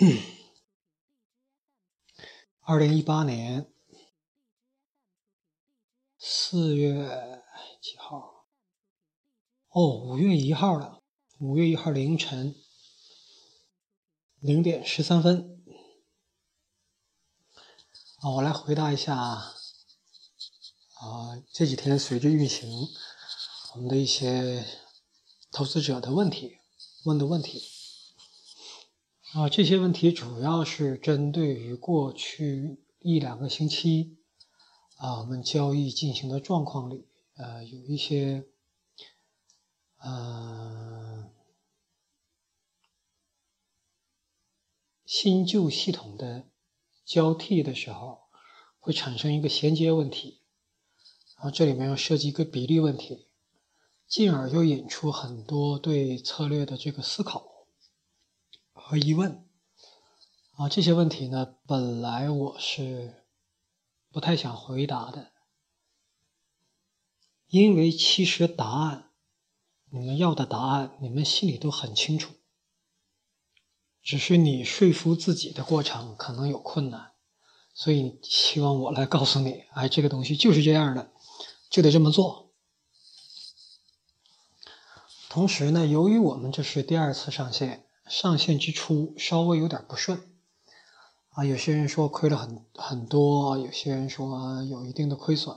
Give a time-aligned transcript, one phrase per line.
[0.00, 0.16] 嗯
[2.62, 3.72] 二零一八年
[6.16, 7.42] 四月
[7.80, 8.46] 几号？
[9.70, 11.02] 哦，五月一号了。
[11.40, 12.54] 五月一号凌晨
[14.38, 15.64] 零点十三分。
[18.20, 19.52] 啊，我来回答一下啊，
[21.52, 22.86] 这几天随着运行
[23.74, 24.64] 我们的一些
[25.50, 26.58] 投资者的问题
[27.04, 27.77] 问的问题。
[29.34, 34.16] 啊，这些问题主要是针对于过去一两个星期
[34.96, 38.46] 啊，我们交易进行的状况里，呃，有一些
[39.98, 41.30] 呃
[45.04, 46.48] 新旧系统的
[47.04, 48.20] 交替的时候，
[48.80, 50.40] 会产生一个衔接问题，
[51.36, 53.26] 然后这里面又涉及一个比例问题，
[54.06, 57.57] 进而又引出很多对策略的这个思考。
[58.80, 59.44] 和疑问
[60.56, 63.26] 啊，这些问题呢，本来我是
[64.10, 65.32] 不太想回答的，
[67.48, 69.10] 因为其实答案，
[69.90, 72.34] 你们要的答案，你们心里都很清楚，
[74.02, 77.12] 只是你说服自己的过程可能有困难，
[77.74, 81.12] 所以希望我来告诉你，哎，这个东西就是这样的，
[81.68, 82.52] 就得这么做。
[85.28, 87.87] 同时呢，由于我们这是第二次上线。
[88.08, 90.20] 上线之初稍微有点不顺
[91.30, 95.56] 啊，有些人说亏了很很多，有些人说有一定的亏损。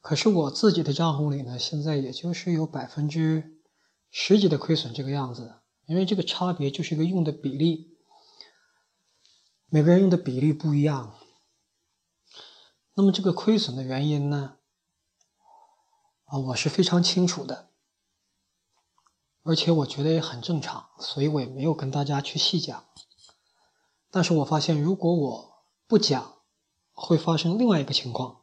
[0.00, 3.58] 可是我自己的账户里呢，现在也就是有百分之
[4.10, 5.56] 十几的亏损这个样子。
[5.86, 7.96] 因为这个差别就是一个用的比例，
[9.68, 11.14] 每个人用的比例不一样。
[12.94, 14.58] 那么这个亏损的原因呢，
[16.26, 17.71] 啊，我是非常清楚的。
[19.44, 22.84] 而且我觉得也很正常，所以我也没有跟大家去细讲。
[24.10, 26.36] 但是我发现，如果我不讲，
[26.92, 28.42] 会发生另外一个情况，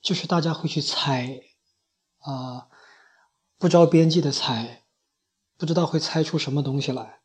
[0.00, 1.42] 就是大家会去猜，
[2.20, 2.68] 啊，
[3.58, 4.84] 不着边际的猜，
[5.58, 7.20] 不知道会猜出什么东西来。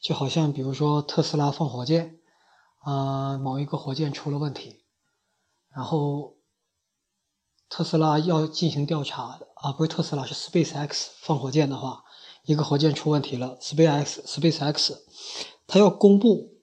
[0.00, 2.20] 就好像比如说特斯拉放火箭，
[2.80, 4.84] 啊，某一个火箭出了问题，
[5.74, 6.36] 然后。
[7.74, 12.04] 特斯拉要进行调查的啊，不是特斯拉，是 SpaceX 放火箭的话，
[12.44, 14.98] 一个火箭出问题了，SpaceX SpaceX
[15.66, 16.58] 它要公布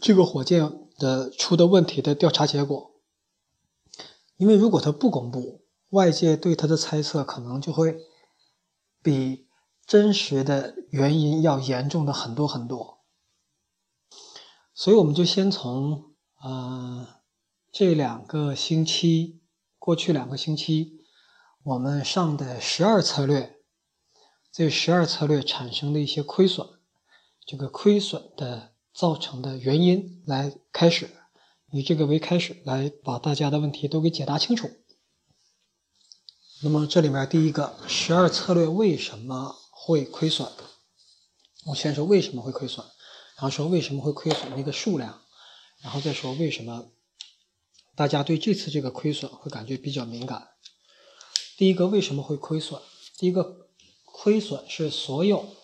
[0.00, 2.92] 这个火箭的出的问题的调查结果，
[4.36, 7.98] 因为如果它不公布，外界对它的猜测可能就会
[9.02, 9.48] 比
[9.84, 13.00] 真实的原因要严重的很多很多，
[14.72, 17.08] 所以我们就先从呃
[17.72, 19.39] 这两个星期。
[19.80, 21.00] 过去两个星期，
[21.62, 23.56] 我们上的十二策略，
[24.52, 26.68] 这十二策略产生的一些亏损，
[27.46, 31.08] 这个亏损的造成的原因来开始，
[31.72, 34.70] 以这个为开始，来把大家的问题都给解答清楚。
[36.62, 40.46] 那么这里面第一个十二策略为什么会亏损？
[41.64, 42.84] 我先说为什么会亏损，
[43.36, 45.22] 然后说为什么会亏损那个数量，
[45.80, 46.90] 然后再说为什么。
[48.00, 50.52] 大家对这次这个亏损会感觉比较敏感。
[51.58, 52.80] 第一个为什么会亏损？
[53.18, 53.68] 第一个
[54.06, 55.54] 亏损是所有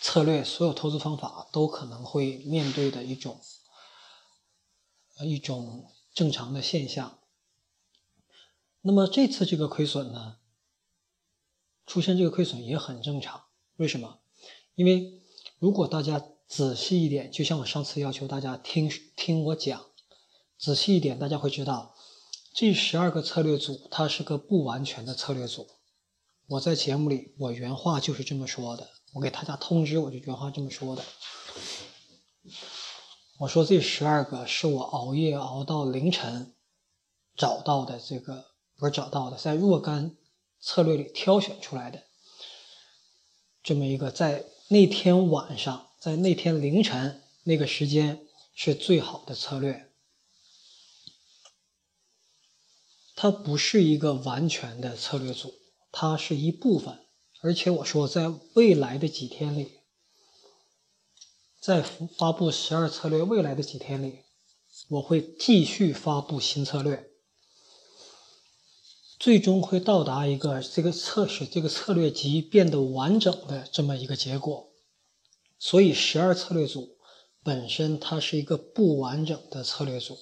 [0.00, 3.38] 策略、所有投资方法都可能会面对的一种
[5.20, 7.18] 一种正常的现象。
[8.80, 10.38] 那么这次这个亏损呢，
[11.84, 13.44] 出现这个亏损也很正常。
[13.76, 14.20] 为什么？
[14.74, 15.20] 因为
[15.58, 19.87] 如果大家仔细一点，就像我上次要求大家听听我讲。
[20.58, 21.94] 仔细一点，大家会知道，
[22.52, 25.68] 这十二个策略组它是个不完全的策略组。
[26.48, 28.88] 我在节目里，我原话就是这么说的。
[29.12, 31.04] 我给大家通知，我就原话这么说的。
[33.38, 36.54] 我说这十二个是我熬夜熬到凌晨
[37.36, 38.46] 找到的，这个
[38.76, 40.16] 不是找到的，在若干
[40.60, 42.02] 策略里挑选出来的，
[43.62, 49.87] 这么一个在那天晚上，在那天凌晨那个时间是最好的策略。
[53.20, 55.52] 它不是一个完全的策略组，
[55.90, 56.96] 它是一部分。
[57.40, 59.80] 而且我说，在未来的几天里，
[61.60, 61.82] 在
[62.16, 64.20] 发布十二策略未来的几天里，
[64.90, 67.10] 我会继续发布新策略，
[69.18, 74.68] 最终会到达一个这个测试这个策略集变得完整的这么一个结果。
[75.58, 76.96] 所以，十二策略组
[77.42, 80.16] 本身它是一个不完整的策略组。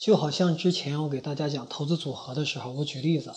[0.00, 3.34] 就好像之前我给大家讲投资组合的时候，我举例子，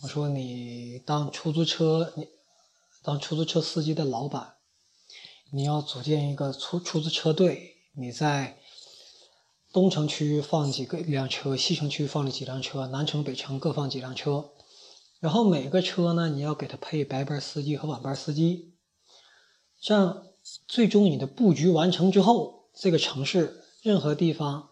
[0.00, 2.26] 我说你当出租车，你
[3.02, 4.54] 当出租车司机的老板，
[5.52, 8.56] 你要组建一个出出租车队，你在
[9.74, 14.52] 东城区放几个辆车，西城区放了几辆车，南城北城各放几辆车，
[15.20, 18.72] 然后每个车呢，你要给他配白班司机和晚班司机，
[19.82, 20.28] 这样
[20.66, 24.70] 最终你的布局完成之后，这个城市任何地方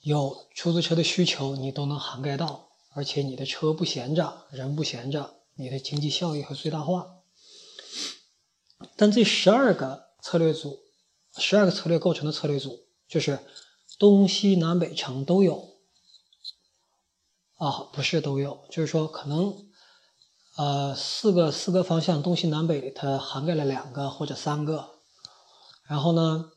[0.00, 7.16] 有出租车的需求，你都能涵盖到，而且你的车不闲着，人不闲着，你的经济效益和最大化。
[8.96, 10.78] 但这十二个策略组，
[11.36, 13.40] 十二个策略构成的策略组，就是
[13.98, 15.76] 东西南北城都有
[17.56, 19.68] 啊，不是都有，就是说可能
[20.56, 25.00] 呃四个四个方向东西南北它涵盖了两个或者三个，
[25.82, 26.52] 然后呢，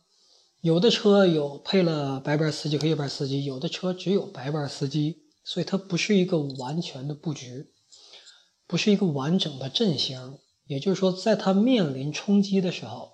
[0.61, 7.73] 有的车有配了白班司机和夜班司机，有的车只有白班司机，所以它不是一个完全的布局，
[8.67, 10.37] 不是一个完整的阵型。
[10.67, 13.13] 也就是说，在它面临冲击的时候，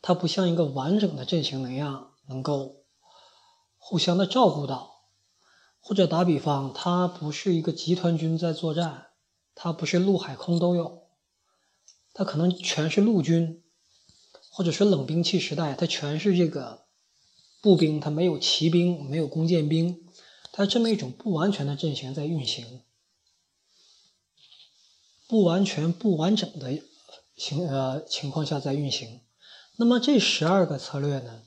[0.00, 2.84] 它不像一个完整的阵型那样能够
[3.76, 4.92] 互相的照顾到，
[5.78, 9.08] 或者打比方，它不是一个集团军在作战，
[9.54, 11.02] 它不是陆海空都有，
[12.14, 13.62] 它可能全是陆军，
[14.56, 16.84] 或者说冷兵器时代，它全是这个
[17.60, 20.06] 步兵，它没有骑兵，没有弓箭兵，
[20.52, 22.82] 它这么一种不完全的阵型在运行。
[25.26, 26.80] 不完全、不完整的
[27.36, 29.22] 情呃情况下在运行，
[29.74, 31.42] 那么这十二个策略呢，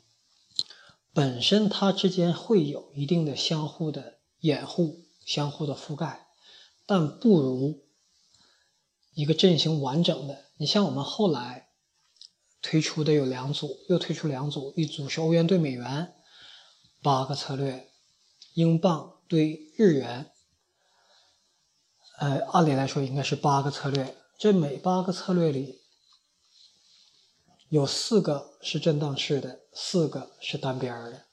[1.14, 6.28] 本身它之间会有一定的相互的掩护、相互的覆盖，
[6.86, 7.86] 但不如
[9.14, 10.44] 一个阵型完整的。
[10.58, 11.67] 你像我们后来
[12.62, 16.14] 推出的有两组，又推出两组，一组是欧元对美元
[17.02, 17.90] 八个策略，
[18.56, 20.32] 英镑对日元。
[22.20, 25.82] 呃，按理来说应该是八个策略，这每八个策略里
[27.70, 31.26] 有四个是震荡式的，四个是单边的。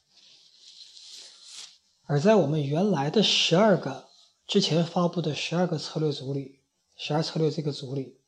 [2.04, 4.08] 而在我们原来的十二个
[4.46, 6.60] 之前发布的十二个策略组里，
[6.96, 8.20] 十二策略这个组里，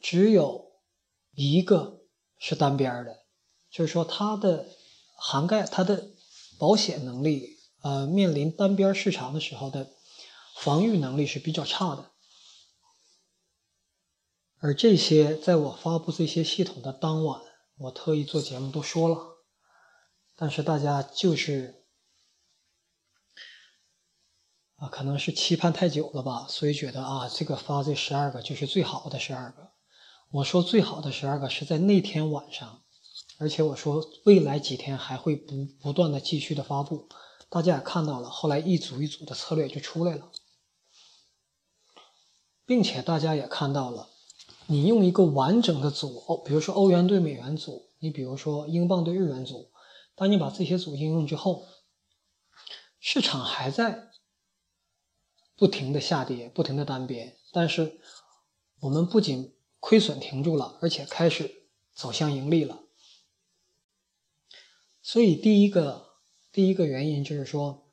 [0.00, 0.70] 只有
[1.34, 2.01] 一个
[2.42, 3.20] 是单边的，
[3.70, 4.66] 就是说它的
[5.14, 6.10] 涵盖、它的
[6.58, 9.88] 保险能力，呃，面临单边市场的时候的。
[10.54, 12.10] 防御能力是比较差的，
[14.60, 17.40] 而这些在我发布这些系统的当晚，
[17.78, 19.38] 我特意做节目都说了，
[20.36, 21.86] 但是大家就是
[24.76, 29.71] 啊，可能是期盼太久了吧，所以觉得啊，这个发这十二个就是最好的十二个。
[30.32, 32.82] 我说最好的十二个是在那天晚上，
[33.36, 37.06] 而且我说未来几天还会不不断的继续的发布，
[37.50, 40.32] 大家也看到了，后来一组一组的策略就出来了。
[42.64, 44.08] 并且大家也看到了，
[44.68, 49.70] 你用一个完整的组，比如说欧元对美元组，你比如说英镑对日元组，
[50.14, 51.66] 当你把这些组应用之后，
[52.98, 54.08] 市场还在
[55.56, 58.00] 不停的下跌，不停的单边，但是
[58.80, 62.78] 我们不仅亏损停住了，而且开始走向盈利了。
[65.02, 66.20] 所以第一个
[66.52, 67.90] 第一个原因就是说，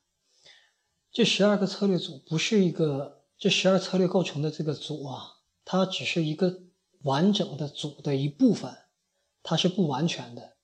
[1.11, 3.17] 这十二个策略组不是一个。
[3.41, 6.63] 这十二策略构成的这个组啊，它只是一个
[7.03, 8.75] 完整的组的一部分，
[9.41, 10.57] 它是不完全的。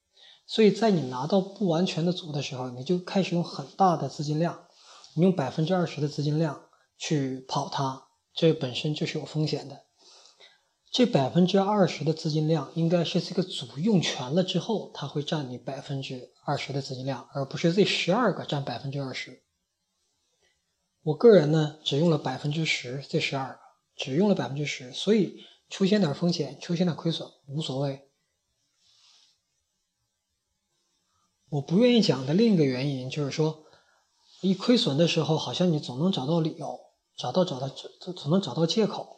[0.45, 4.67] 所以在你拿到不完全的组的时候，你就开始用很大的资金量，
[5.13, 6.65] 你用百分之二十的资金量
[6.97, 9.84] 去跑它，这本身就是有风险的。
[10.95, 19.43] 这百分之二十的资金量应该是这个组用全了之后，它会占你百分之二十的资金量，而不是这十二个占百分之二十。
[21.03, 23.59] 我个人呢，只用了百分之十，这十二个
[23.97, 28.09] 只用了百分之十，所以出现点风险，出现点亏损无所谓。
[31.49, 33.65] 我不愿意讲的另一个原因就是说，
[34.39, 36.79] 一亏损的时候，好像你总能找到理由，
[37.17, 39.14] 找到找到总总能找到借口，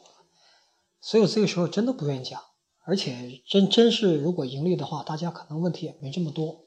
[1.01, 2.41] 所以我这个时候真的不愿意讲。
[2.85, 6.65] 而且真真是如果盈利的话，大家可能问题也没这么多。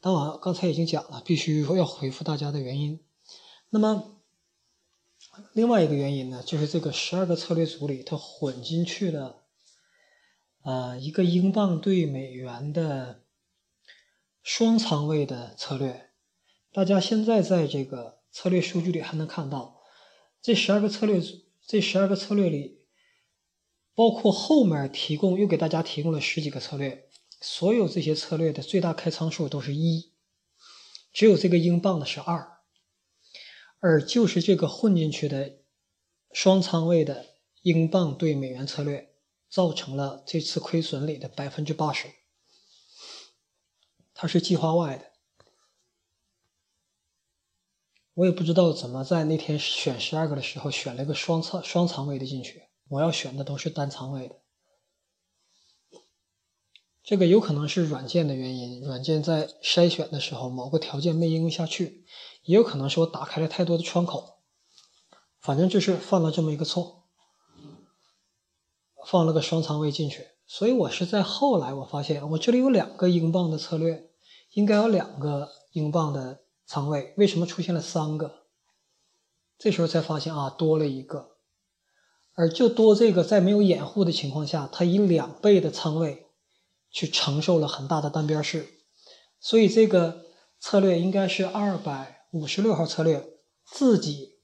[0.00, 3.00] 但我刚才已经讲了，必须要回复大家的原因。
[3.70, 4.16] 那么。
[5.52, 9.44] 另外一个原因呢，就是这个十二个策略组里，它混进去了，
[10.64, 13.22] 呃，一个英镑对美元的
[14.42, 16.10] 双仓位的策略。
[16.72, 19.80] 大家现在在这个策略数据里还能看到，
[20.42, 22.79] 这十二个策略组，这十二个策略里，
[24.00, 27.06] 包括后面提供又给大家提供了十几个策略，
[27.38, 30.14] 所有这些策略的最大开仓数都是一，
[31.12, 32.60] 只有这个英镑的是二。
[33.78, 35.58] 而就是这个混进去的
[36.32, 37.26] 双仓位的
[37.60, 39.12] 英镑对美元策略，
[39.50, 42.08] 造成了这次亏损里的百分之八十，
[44.14, 45.10] 它是计划外的。
[48.14, 54.36] 我也不知道怎么在那天选十二个的时候选了个双仓双仓位的进去，我要选的都是单仓位的。
[57.02, 62.04] 这个有可能是软件的原因，软件在筛选的时候某个条件没应用下去，
[62.44, 64.38] 也有可能是我打开了太多的窗口。
[65.40, 67.08] 反正就是犯了这么一个错，
[69.06, 74.10] 放了个双仓位进去，所以我是在后来我发现我这里有两个英镑的策略，
[74.52, 78.46] 应该有两个英镑的仓位，为什么出现了三个？
[79.56, 81.29] 这时候才发现啊，多了一个，
[82.40, 86.28] 而就多这个，在没有掩护的情况下，它以两倍的仓位
[86.90, 88.66] 去承受了很大的单边式，
[89.38, 90.24] 所以这个
[90.58, 93.22] 策略应该是二百五十六号策略
[93.66, 94.38] 自己。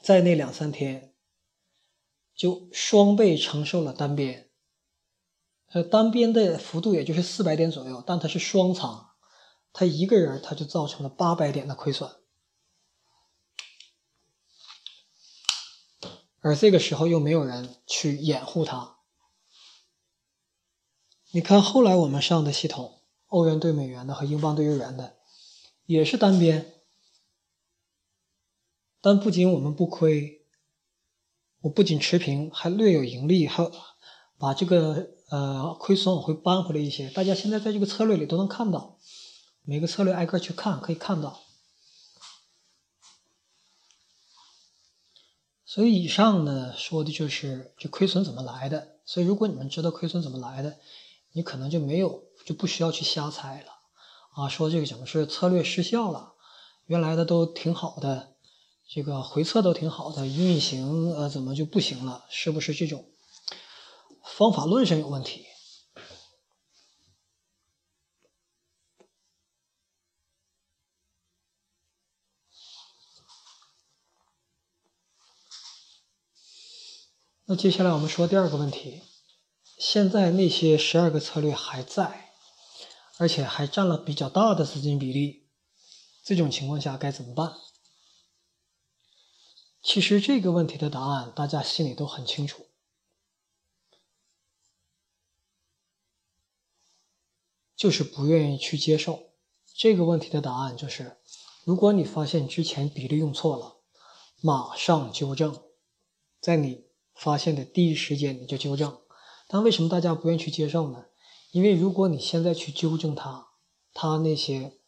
[0.00, 1.14] 在那两三天，
[2.36, 4.50] 就双倍承受了单边，
[5.72, 9.08] 呃，单边的幅度也就是四百点左右，但它是双仓，
[9.72, 12.08] 他一个人他就造成了八百点的亏损，
[16.44, 18.98] 而这个时候又没有人去掩护他。
[21.30, 25.16] 你看后来我们上的系统，欧元兑美元的和英镑兑日元的，
[25.86, 26.74] 也是单边。
[29.00, 30.42] 但不仅我们不亏，
[31.62, 33.66] 我不仅持平，还略有盈利，还
[34.36, 37.08] 把这个呃亏损往回扳回来一些。
[37.08, 38.98] 大家现在在这个策略里都能看到，
[39.62, 41.40] 每个策略挨个去看，可以看到。
[45.66, 48.88] 所以以上呢说的就是这亏损怎么来的。
[49.06, 50.76] 所以如果你们知道亏损怎么来的，
[51.32, 53.72] 你可能就没有就不需要去瞎猜了
[54.34, 54.48] 啊。
[54.48, 56.32] 说这个怎么是策略失效了？
[56.86, 58.34] 原来的都挺好的。
[58.86, 62.24] 这个回测都挺好的，运行呃怎么就不行了？
[62.28, 63.06] 是不是这种
[64.22, 65.46] 方法论上有问题？
[77.46, 79.02] 那接下来我们说第二个问题：
[79.78, 82.30] 现在那些十二个策略还在，
[83.18, 85.46] 而且还占了比较大的资金比例，
[86.24, 87.54] 这种情况下该怎么办？
[89.82, 92.68] 其实这个问题的答案，大家心里都很清楚，
[97.76, 99.34] 就是不愿意去接受
[99.76, 101.18] 这个问题的答案，就是
[101.64, 103.82] 如果你发现之前比例用错了，
[104.40, 105.62] 马上纠正，
[106.40, 106.83] 在你
[107.14, 108.98] 发现的第一时间你就纠正。
[109.46, 111.06] 但为什么大家不愿意去接受呢？
[111.52, 113.48] 因为如果你现在去纠正它，
[113.92, 114.78] 它那些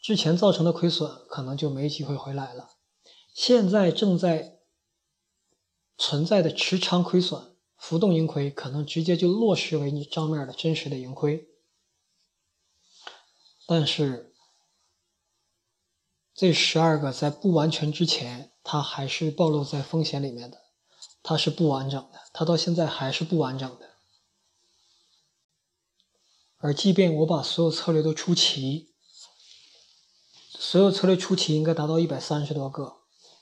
[0.00, 2.70] 之前造成的亏损可能就没机会回来了。
[3.34, 4.60] 现在正在
[5.96, 11.48] 存在的持仓亏损、浮动盈亏，可能直接就落实为你账面的真实的盈亏。
[13.66, 14.32] 但是
[16.32, 20.62] 这十二个在不完全之前，它还是暴露在风险里面的，
[21.22, 23.90] 它是不完整的，它到现在还是不完整的。
[26.58, 28.94] 而即便我把所有策略都出齐，
[30.50, 32.96] 所有策略出齐应该达到一百三十多个。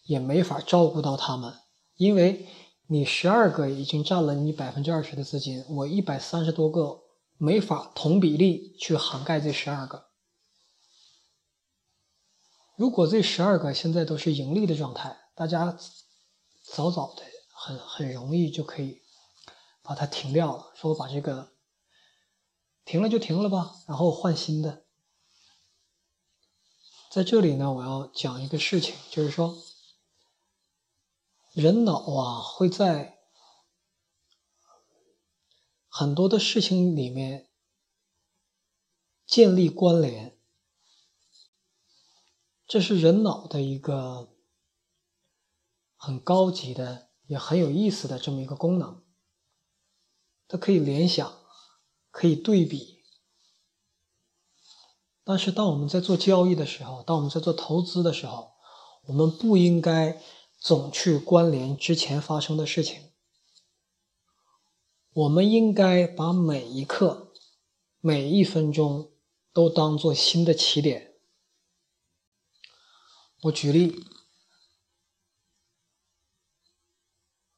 [0.08, 1.52] 也没法照顾到他们，
[1.96, 2.46] 因为
[2.86, 7.00] 你十二个已经占了你百分之二十的资金，我一百三十多个
[7.36, 10.06] 没法同比例去涵盖这十二个。
[12.76, 15.76] 如果这十二个现在都是盈利的状态，大家
[16.62, 17.24] 早早的
[17.58, 19.02] 很很容易就可以
[19.82, 21.52] 把它停掉了，说我把这个
[22.84, 24.84] 停了就停了吧，然后换新的。
[27.10, 29.56] 在这里呢，我要讲一个事情，就是说。
[31.52, 33.18] 人脑啊，会在
[35.88, 37.48] 很多的事情里面
[39.26, 40.38] 建立关联，
[42.66, 44.28] 这是人脑的一个
[45.96, 49.02] 很高级的、也很有意思的这么一个功能。
[50.48, 51.32] 它可以联想，
[52.10, 53.02] 可以对比。
[55.24, 58.52] 但是，当我们在做交易的时候，当我们在做投资的时候，
[59.06, 60.20] 我们不应该。
[60.58, 63.12] 总去关联之前发生的事情，
[65.12, 67.30] 我们应该把每一刻、
[68.00, 69.12] 每一分钟
[69.52, 71.14] 都当做新的起点。
[73.42, 74.02] 我举例，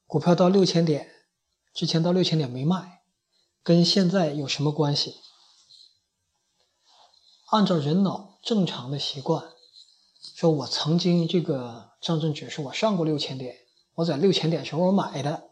[0.09, 1.11] 股票到六千点
[1.75, 3.03] 之前到六千点没卖，
[3.63, 5.17] 跟现在有什么关系？
[7.51, 9.53] 按照人脑正常的习惯。
[10.35, 13.55] 说我曾经这个上证指数我上过六千点，
[13.97, 15.51] 我在六千点时候我买的，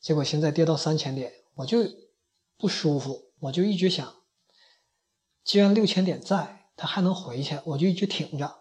[0.00, 1.78] 结果现在跌到三千点，我就
[2.56, 4.14] 不舒服，我就一直想，
[5.42, 8.59] 既然六千点在，它还能回去，我就一直挺着。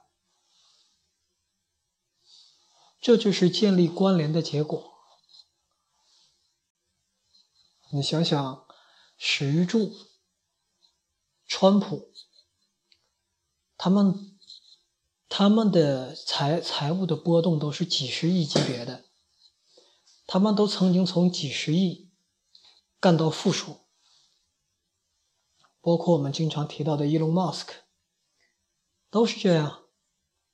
[3.02, 4.94] 这就是建立关联的结果。
[7.92, 8.68] 你想想，
[9.18, 9.96] 史玉柱、
[11.48, 12.12] 川普，
[13.78, 14.38] 他们
[15.28, 19.06] 他们的财财务的波动都是几十亿级别的。
[20.28, 22.12] 他们都曾经从几十亿
[23.00, 23.78] 干到负数，
[25.82, 27.74] 包括我们经常提到的伊隆马斯克，
[29.10, 29.86] 都是这样。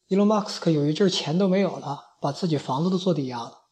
[0.07, 3.65] 伊隆马斯克有一阵钱都没有了，把自己房子都做抵押了，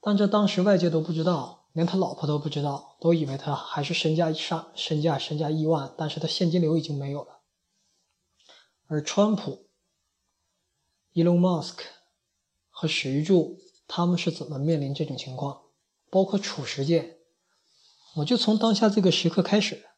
[0.00, 7.40] 但这当时外界都不知道，连他老婆都不知道，都以为他还是身价上身价身价亿万，但是他现金流已经没有了。
[8.86, 9.66] 而川普。
[11.12, 11.78] Elon Musk
[12.68, 13.58] 和史玉柱
[13.88, 15.62] 他们是怎么面临这种情况？
[16.08, 17.18] 包括褚时健，
[18.18, 19.88] 我就从当下这个时刻开始，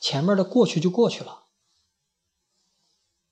[0.00, 1.43] 前面的过去就过去了。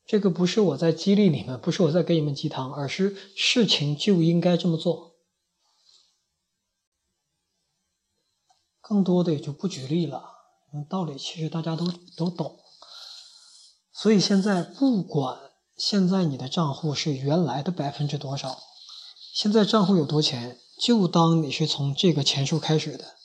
[0.07, 5.17] 这个不是我在激励你们，不是我在给你们鸡汤，而是事情就应该这么做。
[8.81, 10.23] 更多的也就不举例了，
[10.89, 12.61] 道理其实大家都都懂。
[13.93, 15.53] 所以现在不管。
[15.75, 18.63] 现在你的账户是原来的百分之多少？
[19.33, 23.17] 现在账户有多钱，就当你是从这个钱数开始的，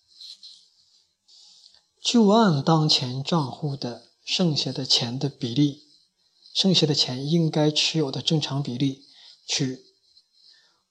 [2.01, 5.86] 就按当前账户的剩下的钱的比例，
[6.57, 9.05] 剩下的钱应该持有的正常比例
[9.45, 9.85] 去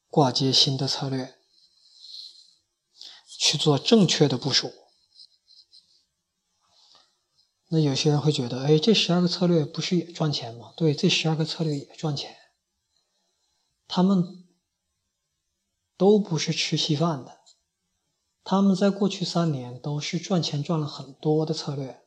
[0.07, 1.37] 挂接新的策略，
[3.37, 4.73] 去做正确的部署。
[7.67, 10.73] 那有些人会觉得，哎，这十二个策略不是也赚钱吗？
[10.77, 12.37] 对，这十二个策略也赚钱。
[13.89, 14.47] 他们
[15.97, 17.41] 都不是吃稀饭的，
[18.45, 22.07] 他们在过去三年都是赚钱赚了很多的策略，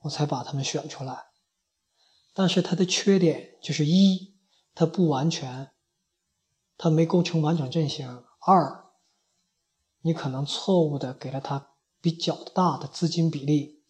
[0.00, 1.27] 我才把他们选出来。
[2.38, 4.36] 但是它的缺点就是一，
[4.72, 5.72] 它不完全，
[6.76, 8.06] 它没构成完整阵型；
[8.38, 8.84] 二，
[10.02, 11.70] 你可能错误的给了它
[12.00, 13.82] 比较大的资金比例。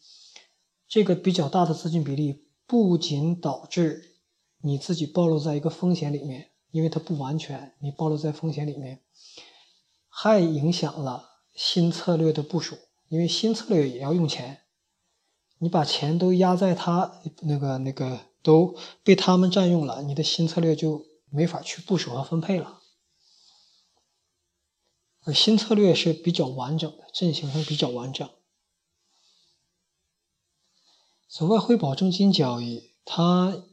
[0.87, 4.17] 这个比较大的资金比例不仅导致
[4.63, 9.03] 你自己暴露在一个风险里面，因为它不完全，你暴露在风险里面，
[10.09, 14.63] 还影响了新策略的部署，因为新策略也要用钱，
[15.59, 22.81] 你把钱都压在它那个那个都被他们占用了，你的新策略就没法去部署和分配了。
[25.25, 28.29] 而新策略是比较完整的，阵型上比较完整。
[31.29, 33.65] 所外汇保证金交易，它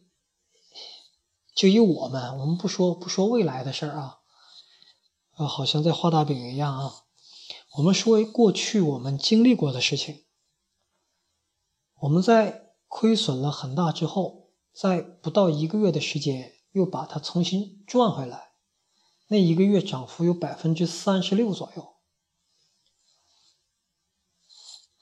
[1.55, 4.19] 就以我们，我们不说不说未来的事儿啊，
[5.35, 7.05] 啊，好像在画大饼一样啊。
[7.77, 10.25] 我们说过去我们经历过的事情，
[12.01, 14.44] 我们在亏损了很大之后，
[14.75, 18.51] 在不到一个月的时间又把它重新赚回来，
[19.29, 21.95] 那一个月涨幅有百分之三十六左右。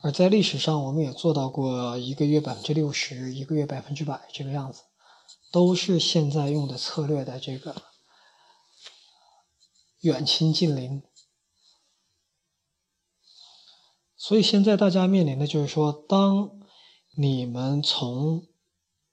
[0.03, 4.83] 而在历史上，我们也做到过一个月百分之六十，一个月百分之百这个样子，
[5.51, 7.81] 都是现在用的策略的这个
[10.01, 11.01] 远亲近邻。
[14.15, 16.59] 所以现在大家面临的就是说，当
[17.15, 18.47] 你们从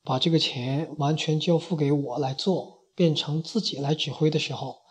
[0.02, 4.82] 把这个钱完全交付给我来做，变成自己来指挥的时候，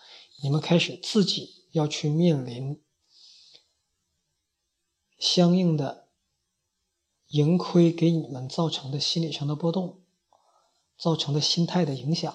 [0.41, 2.81] 你们开始自己要去面临。
[5.17, 6.07] 相应的
[7.27, 10.01] 盈亏给你们造成的心理上的波动，
[10.97, 12.33] 造成的心态的影响，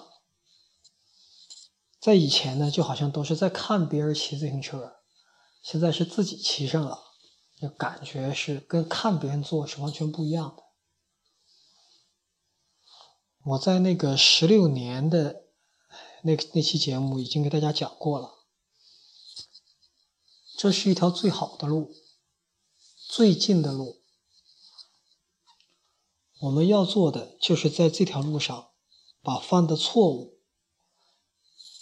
[1.99, 4.97] 在以前呢，就好像都是在看别人骑自行车，
[5.63, 6.99] 现在是自己骑上了，
[7.59, 10.64] 就感觉是跟看别人做是完全不一样的。
[13.47, 15.43] 我在那个十六年的
[16.23, 18.39] 那那期节目已经给大家讲过了，
[20.57, 21.93] 这是一条最好的路。
[23.07, 24.01] 最近的路，
[26.39, 28.71] 我们要做的就是在这条路上，
[29.21, 30.39] 把犯的错误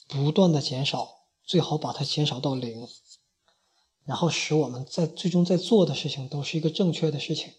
[0.10, 2.86] 不断的减少，最好把它减少到零，
[4.04, 7.54] 然后使我们在最终在做的事情都是一个正确的事情，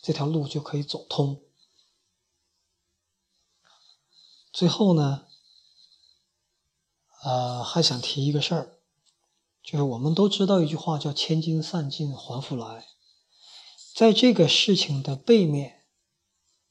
[0.00, 1.42] 这条路就可以走通。
[4.52, 5.26] 最后呢，
[7.24, 8.78] 呃，还想提一个事儿，
[9.62, 12.86] 就是我们都知道一句话叫“千金散尽还复来”。
[13.96, 15.84] 在这个事情的背面，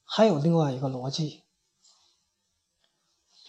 [0.03, 1.43] 还有另外一个逻辑。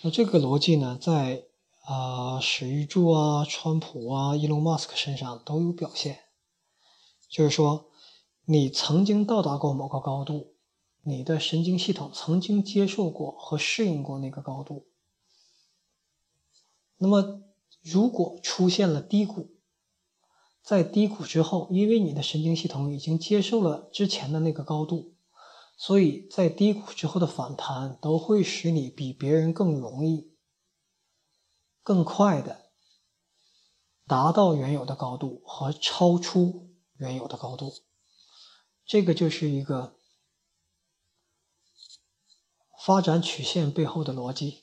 [0.01, 1.45] 那这个逻辑呢，在
[1.85, 6.21] 啊史玉柱啊、川普啊、伊隆马斯克身上都有表现，
[7.29, 7.91] 就是说
[8.47, 10.52] 你曾经到达过某个高度，
[11.05, 14.87] 你的神经系统曾经接受过和适应过那个高度，
[16.97, 17.43] 那么
[17.83, 19.57] 如果出现了低谷，
[20.63, 25.17] 在低谷之后，因为你的神经系统已经接受了之前的那个高度，
[25.77, 30.33] 所以在低谷之后的反弹都会使你比别人更容易、
[31.83, 32.71] 更快的
[34.07, 37.73] 达到原有的高度和超出原有的高度。
[38.85, 39.97] 这个就是一个
[42.85, 44.63] 发展曲线背后的逻辑。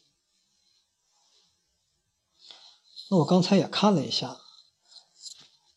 [3.09, 4.41] 那我刚才也看了一下。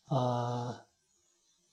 [0.07, 0.85] 呃，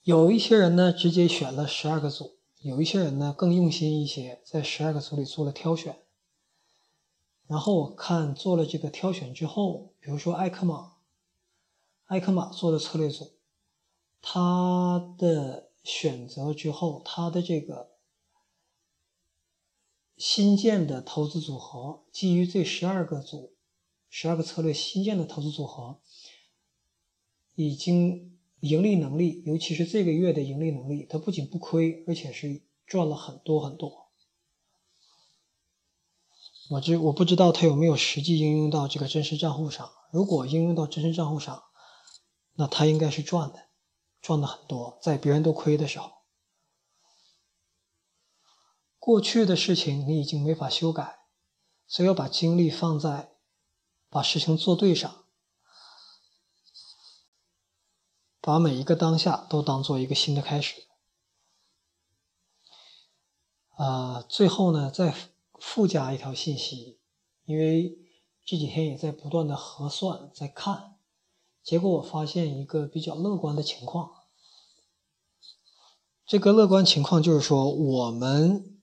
[0.05, 6.01] 有一些人呢直接选了十二个组，有一些人呢更用心一些，在十二个组里做了挑选。
[7.49, 10.93] 然后我看做了这个挑选之后，比如说艾克玛，
[12.07, 13.33] 艾克玛做的策略组，
[14.23, 17.90] 他的选择之后，他的这个
[20.21, 23.55] 新建的投资组合，基于这十二个组、
[24.11, 25.99] 十二个策略新建的投资组合。
[27.55, 34.11] 已经盈利能力，尤其是这个月的盈利能力，它不仅不亏，而且是赚了很多很多。
[36.71, 39.91] 我知我不知道它有没有实际应用到这个真实账户上。
[40.13, 41.63] 如果应用到真实账户上，
[42.55, 43.69] 那它应该是赚的，
[44.21, 46.20] 赚的很多，在别人都亏的时候。
[49.01, 51.19] 过去的事情你已经没法修改，
[51.89, 53.33] 所以要把精力放在
[54.09, 55.25] 把事情做对上。
[58.43, 60.87] 把每一个当下都当做一个新的开始，
[63.77, 65.15] 啊，最后呢，再
[65.59, 66.99] 附加一条信息，
[67.45, 67.99] 因为
[68.47, 70.97] 这几天也在不断的核算，在看，
[71.63, 74.11] 结果我发现一个比较乐观的情况。
[76.25, 78.80] 这个乐观情况就是说，我们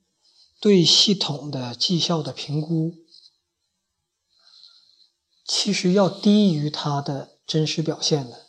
[0.60, 2.94] 对系统的绩效的评估，
[5.44, 8.46] 其实要低于它的真实表现的。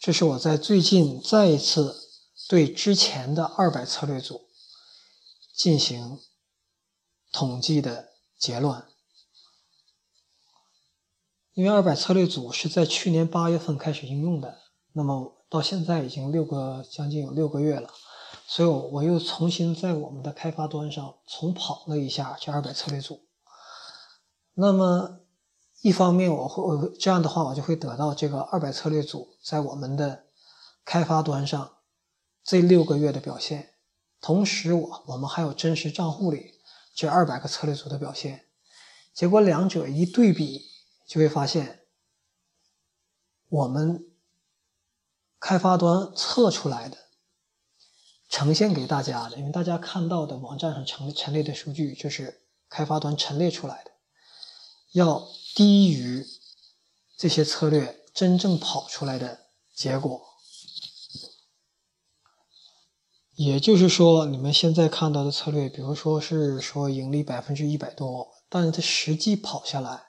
[0.00, 2.08] 这是我在最近再一次
[2.48, 4.48] 对之前的二百策略组
[5.52, 6.20] 进行
[7.32, 8.84] 统计的结论。
[11.54, 14.60] 因为二百策略组是在去年八月份开始应用的，
[14.92, 17.90] 那么到现在已经六个将近有六个月了，
[18.46, 23.20] 所以我又重新在我们的开发端上重跑了一下这二百策略组。
[24.54, 25.20] 那么。
[25.82, 30.24] 一方面，我会这样的话，我就会得到这个二百策略组在我们的
[30.84, 31.76] 开发端上
[32.42, 33.74] 这六个月的表现。
[34.20, 36.54] 同时，我我们还有真实账户里
[36.92, 38.46] 这二百个策略组的表现。
[39.12, 40.62] 结果两者一对比，
[41.06, 41.82] 就会发现
[43.48, 44.10] 我们
[45.38, 46.96] 开发端测出来的、
[48.28, 53.90] 呈现给大家的，因为大家看到的网站上陈陈列的数据就是开发端陈列出来的，
[54.92, 55.28] 要。
[55.56, 56.26] 低于
[57.16, 60.20] 这些策略真正跑出来的结果，
[63.36, 70.08] 也就是说，你们现在看到的策略，比如说是说盈利百分之一百多，但是它实际跑下来，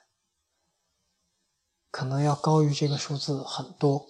[1.90, 4.06] 可能要高于这个数字很多。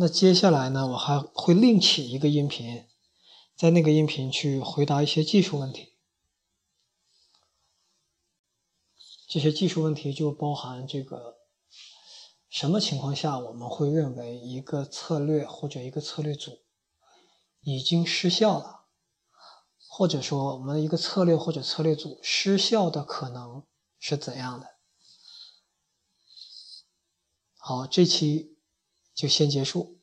[0.00, 2.88] 那接下来呢，我还会另起一个音频，
[3.54, 5.92] 在那个音频去回答一些技术问题。
[9.28, 11.36] 这些技术问题就包含这个：
[12.48, 16.60] 什么情况下我们会认为一个策略或者一个策略组
[17.60, 18.86] 已经失效了，
[19.86, 23.66] 或者说我们一个策略或者策略组失效的可能
[23.98, 24.66] 是怎样的？
[27.58, 28.56] 好，这期
[29.20, 29.99] 就先结束。